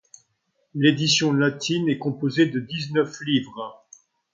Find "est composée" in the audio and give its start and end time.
1.87-2.47